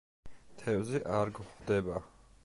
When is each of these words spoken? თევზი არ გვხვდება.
თევზი 0.61 1.01
არ 1.17 1.31
გვხვდება. 1.41 2.01